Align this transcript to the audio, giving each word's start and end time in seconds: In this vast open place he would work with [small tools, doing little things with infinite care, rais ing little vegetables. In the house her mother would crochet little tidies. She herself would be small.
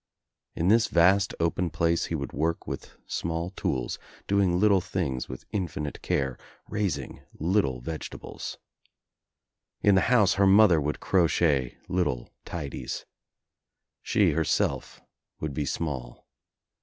In 0.55 0.69
this 0.69 0.87
vast 0.87 1.35
open 1.39 1.69
place 1.69 2.05
he 2.05 2.15
would 2.15 2.33
work 2.33 2.65
with 2.65 2.97
[small 3.05 3.51
tools, 3.51 3.99
doing 4.25 4.59
little 4.59 4.81
things 4.81 5.29
with 5.29 5.45
infinite 5.51 6.01
care, 6.01 6.39
rais 6.67 6.97
ing 6.97 7.21
little 7.39 7.81
vegetables. 7.81 8.57
In 9.83 9.93
the 9.93 10.01
house 10.09 10.33
her 10.41 10.47
mother 10.47 10.81
would 10.81 11.01
crochet 11.01 11.77
little 11.87 12.29
tidies. 12.45 13.05
She 14.01 14.31
herself 14.31 15.01
would 15.39 15.53
be 15.53 15.65
small. 15.65 16.25